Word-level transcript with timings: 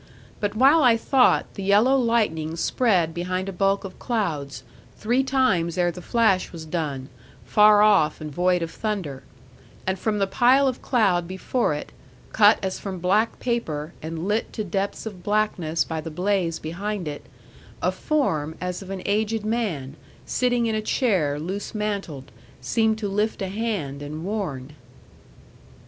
But 0.39 0.55
while 0.55 0.81
I 0.81 0.97
thought, 0.97 1.45
the 1.53 1.61
yellow 1.61 1.95
lightning 1.95 2.55
spread 2.55 3.13
behind 3.13 3.47
a 3.47 3.51
bulk 3.53 3.83
of 3.83 3.99
clouds, 3.99 4.63
three 4.97 5.23
times 5.23 5.77
ere 5.77 5.91
the 5.91 6.01
flash 6.01 6.51
was 6.51 6.65
done, 6.65 7.07
far 7.45 7.83
off 7.83 8.19
and 8.19 8.31
void 8.33 8.63
of 8.63 8.71
thunder; 8.71 9.21
and 9.85 9.99
from 9.99 10.17
the 10.17 10.25
pile 10.25 10.67
of 10.67 10.81
cloud 10.81 11.27
before 11.27 11.75
it, 11.75 11.91
cut 12.33 12.57
as 12.65 12.79
from 12.79 12.97
black 12.97 13.39
paper, 13.39 13.93
and 14.01 14.27
lit 14.27 14.51
to 14.53 14.63
depths 14.63 15.05
of 15.05 15.21
blackness 15.21 15.83
by 15.83 16.01
the 16.01 16.09
blaze 16.09 16.57
behind 16.57 17.07
it, 17.07 17.27
a 17.79 17.91
form 17.91 18.57
as 18.59 18.81
of 18.81 18.89
an 18.89 19.03
aged 19.05 19.45
man, 19.45 19.95
sitting 20.25 20.65
in 20.65 20.73
a 20.73 20.81
chair 20.81 21.39
loose 21.39 21.75
mantled, 21.75 22.31
seemed 22.59 22.97
to 22.97 23.07
lift 23.07 23.39
a 23.39 23.49
hand 23.49 24.01
and 24.01 24.25
warn. 24.25 24.71